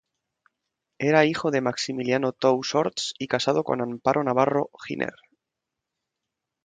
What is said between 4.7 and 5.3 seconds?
Giner.